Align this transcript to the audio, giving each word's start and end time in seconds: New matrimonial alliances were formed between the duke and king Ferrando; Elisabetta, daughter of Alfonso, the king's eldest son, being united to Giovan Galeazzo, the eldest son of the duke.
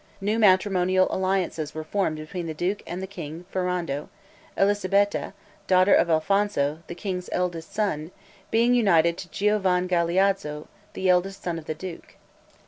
New 0.19 0.39
matrimonial 0.39 1.05
alliances 1.11 1.75
were 1.75 1.83
formed 1.83 2.15
between 2.17 2.47
the 2.47 2.55
duke 2.55 2.81
and 2.87 3.07
king 3.07 3.45
Ferrando; 3.51 4.09
Elisabetta, 4.57 5.31
daughter 5.67 5.93
of 5.93 6.09
Alfonso, 6.09 6.79
the 6.87 6.95
king's 6.95 7.29
eldest 7.31 7.71
son, 7.71 8.09
being 8.49 8.73
united 8.73 9.15
to 9.19 9.29
Giovan 9.29 9.87
Galeazzo, 9.87 10.67
the 10.93 11.07
eldest 11.07 11.43
son 11.43 11.59
of 11.59 11.65
the 11.65 11.75
duke. 11.75 12.15